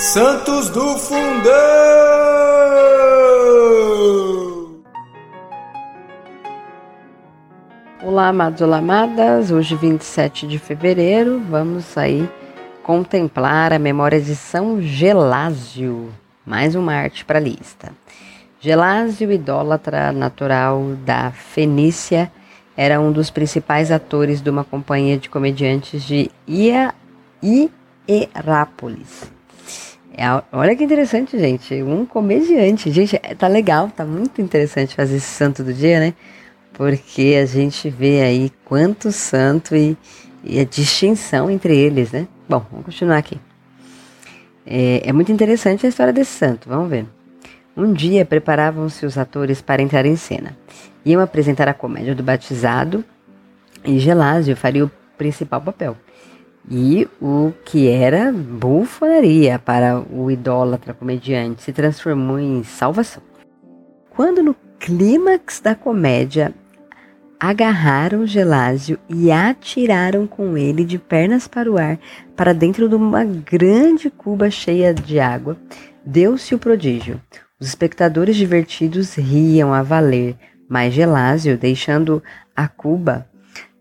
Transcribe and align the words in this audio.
Santos 0.00 0.70
do 0.70 0.96
Fundão! 0.96 1.52
Olá, 8.02 8.28
amados, 8.28 8.62
olá, 8.62 8.78
amadas. 8.78 9.50
Hoje, 9.50 9.76
27 9.76 10.46
de 10.46 10.58
fevereiro, 10.58 11.38
vamos 11.50 11.98
aí 11.98 12.26
contemplar 12.82 13.74
a 13.74 13.78
memória 13.78 14.18
de 14.18 14.34
São 14.34 14.80
Gelásio. 14.80 16.08
Mais 16.46 16.74
uma 16.74 16.94
arte 16.94 17.22
para 17.22 17.38
a 17.38 17.42
lista. 17.42 17.92
Gelásio, 18.58 19.30
idólatra 19.30 20.12
natural 20.12 20.96
da 21.04 21.30
Fenícia, 21.30 22.32
era 22.74 22.98
um 22.98 23.12
dos 23.12 23.28
principais 23.28 23.92
atores 23.92 24.40
de 24.40 24.48
uma 24.48 24.64
companhia 24.64 25.18
de 25.18 25.28
comediantes 25.28 26.02
de 26.02 26.30
Ia, 26.48 26.94
Hierápolis. 27.44 29.30
É, 30.16 30.24
olha 30.52 30.74
que 30.74 30.84
interessante, 30.84 31.38
gente. 31.38 31.82
Um 31.82 32.04
comediante. 32.04 32.90
Gente, 32.90 33.16
é, 33.22 33.34
tá 33.34 33.46
legal, 33.46 33.88
tá 33.88 34.04
muito 34.04 34.40
interessante 34.42 34.94
fazer 34.94 35.16
esse 35.16 35.26
santo 35.26 35.62
do 35.62 35.72
dia, 35.72 36.00
né? 36.00 36.14
Porque 36.72 37.38
a 37.40 37.46
gente 37.46 37.88
vê 37.88 38.22
aí 38.22 38.50
quanto 38.64 39.12
santo 39.12 39.76
e, 39.76 39.96
e 40.42 40.58
a 40.58 40.64
distinção 40.64 41.50
entre 41.50 41.76
eles, 41.76 42.12
né? 42.12 42.26
Bom, 42.48 42.64
vamos 42.70 42.86
continuar 42.86 43.18
aqui. 43.18 43.40
É, 44.66 45.08
é 45.08 45.12
muito 45.12 45.32
interessante 45.32 45.86
a 45.86 45.88
história 45.88 46.12
desse 46.12 46.32
santo, 46.32 46.68
vamos 46.68 46.90
ver. 46.90 47.06
Um 47.76 47.92
dia 47.92 48.24
preparavam-se 48.24 49.06
os 49.06 49.16
atores 49.16 49.60
para 49.62 49.80
entrar 49.80 50.04
em 50.04 50.16
cena. 50.16 50.56
Iam 51.04 51.22
apresentar 51.22 51.68
a 51.68 51.74
comédia 51.74 52.14
do 52.14 52.22
batizado 52.22 53.04
e 53.84 53.98
Gelásio 53.98 54.56
faria 54.56 54.84
o 54.84 54.90
principal 55.16 55.60
papel. 55.60 55.96
E 56.70 57.08
o 57.20 57.52
que 57.64 57.88
era 57.88 58.30
bufonaria 58.30 59.58
para 59.58 60.00
o 60.00 60.30
idólatra 60.30 60.94
comediante 60.94 61.62
se 61.62 61.72
transformou 61.72 62.38
em 62.38 62.62
salvação. 62.62 63.22
Quando 64.10 64.40
no 64.42 64.54
clímax 64.78 65.60
da 65.60 65.74
comédia 65.74 66.54
agarraram 67.40 68.26
Gelásio 68.26 68.98
e 69.08 69.32
atiraram 69.32 70.26
com 70.26 70.56
ele 70.56 70.84
de 70.84 70.98
pernas 70.98 71.48
para 71.48 71.70
o 71.70 71.78
ar 71.78 71.98
para 72.36 72.52
dentro 72.52 72.88
de 72.88 72.94
uma 72.94 73.24
grande 73.24 74.10
cuba 74.10 74.50
cheia 74.50 74.92
de 74.92 75.18
água. 75.18 75.56
Deu-se 76.04 76.54
o 76.54 76.58
prodígio. 76.58 77.20
Os 77.58 77.66
espectadores 77.66 78.36
divertidos 78.36 79.14
riam 79.14 79.72
a 79.72 79.82
valer, 79.82 80.36
mas 80.68 80.94
Gelásio, 80.94 81.58
deixando 81.58 82.22
a 82.54 82.68
cuba, 82.68 83.26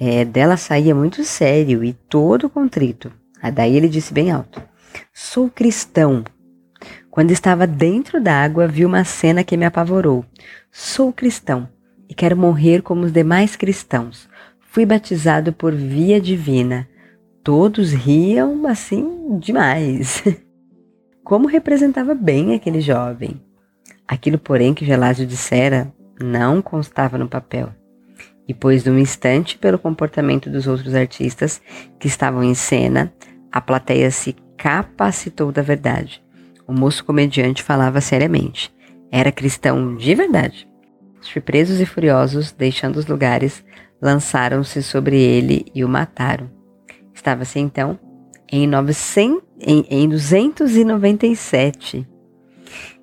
é, 0.00 0.24
dela 0.24 0.56
saía 0.56 0.94
muito 0.94 1.22
sério 1.24 1.84
e 1.84 1.92
todo 1.92 2.48
contrito. 2.48 3.12
daí 3.52 3.76
ele 3.76 3.86
disse 3.86 4.14
bem 4.14 4.30
alto: 4.30 4.62
Sou 5.12 5.50
cristão. 5.50 6.24
Quando 7.10 7.32
estava 7.32 7.66
dentro 7.66 8.18
da 8.18 8.32
água, 8.32 8.66
vi 8.66 8.86
uma 8.86 9.04
cena 9.04 9.44
que 9.44 9.58
me 9.58 9.66
apavorou. 9.66 10.24
Sou 10.72 11.12
cristão 11.12 11.68
e 12.08 12.14
quero 12.14 12.36
morrer 12.36 12.80
como 12.80 13.02
os 13.02 13.12
demais 13.12 13.56
cristãos. 13.56 14.26
Fui 14.70 14.86
batizado 14.86 15.52
por 15.52 15.74
via 15.74 16.18
divina. 16.18 16.88
Todos 17.44 17.92
riam 17.92 18.66
assim 18.66 19.38
demais. 19.38 20.22
Como 21.24 21.46
representava 21.46 22.14
bem 22.14 22.54
aquele 22.54 22.80
jovem. 22.80 23.40
Aquilo, 24.06 24.38
porém, 24.38 24.74
que 24.74 24.84
Gelásio 24.84 25.26
dissera 25.26 25.92
não 26.20 26.60
constava 26.60 27.16
no 27.16 27.28
papel. 27.28 27.72
E 28.50 28.54
pois 28.54 28.82
de 28.82 28.90
um 28.90 28.98
instante, 28.98 29.56
pelo 29.56 29.78
comportamento 29.78 30.50
dos 30.50 30.66
outros 30.66 30.92
artistas 30.92 31.62
que 32.00 32.08
estavam 32.08 32.42
em 32.42 32.52
cena, 32.52 33.14
a 33.52 33.60
plateia 33.60 34.10
se 34.10 34.34
capacitou 34.56 35.52
da 35.52 35.62
verdade. 35.62 36.20
O 36.66 36.72
moço 36.72 37.04
comediante 37.04 37.62
falava 37.62 38.00
seriamente. 38.00 38.74
Era 39.08 39.30
cristão 39.30 39.94
de 39.94 40.16
verdade. 40.16 40.68
Surpresos 41.20 41.80
e 41.80 41.86
furiosos, 41.86 42.50
deixando 42.50 42.96
os 42.96 43.06
lugares, 43.06 43.64
lançaram-se 44.02 44.82
sobre 44.82 45.16
ele 45.16 45.66
e 45.72 45.84
o 45.84 45.88
mataram. 45.88 46.50
Estava-se 47.14 47.60
então 47.60 48.00
em, 48.50 48.66
900, 48.66 49.44
em, 49.60 49.86
em 49.88 50.08
297 50.08 52.04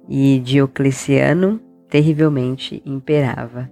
e 0.09 0.39
Diocleciano 0.39 1.61
terrivelmente 1.89 2.83
imperava. 2.85 3.71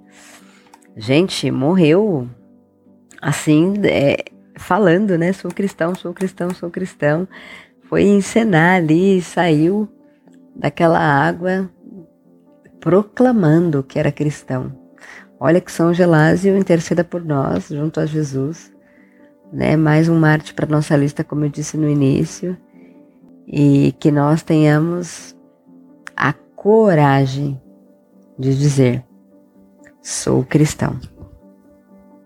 Gente, 0.97 1.51
morreu 1.51 2.29
assim, 3.21 3.73
é, 3.83 4.23
falando, 4.57 5.17
né? 5.17 5.33
Sou 5.33 5.51
cristão, 5.51 5.93
sou 5.93 6.13
cristão, 6.13 6.51
sou 6.51 6.69
cristão. 6.69 7.27
Foi 7.83 8.03
encenar 8.03 8.77
ali, 8.77 9.21
saiu 9.21 9.89
daquela 10.55 10.99
água 10.99 11.69
proclamando 12.79 13.83
que 13.83 13.99
era 13.99 14.11
cristão. 14.11 14.71
Olha 15.39 15.59
que 15.59 15.71
São 15.71 15.93
Gelásio 15.93 16.57
interceda 16.57 17.03
por 17.03 17.25
nós, 17.25 17.67
junto 17.67 17.99
a 17.99 18.05
Jesus. 18.05 18.71
Né? 19.51 19.75
Mais 19.75 20.07
um 20.07 20.17
Marte 20.17 20.53
para 20.53 20.65
nossa 20.65 20.95
lista, 20.95 21.23
como 21.23 21.45
eu 21.45 21.49
disse 21.49 21.77
no 21.77 21.89
início. 21.89 22.57
E 23.47 23.93
que 23.99 24.11
nós 24.11 24.43
tenhamos 24.43 25.35
a 26.15 26.31
coragem 26.31 27.61
de 28.39 28.57
dizer: 28.57 29.03
sou 30.05 30.45
cristão. 30.45 30.99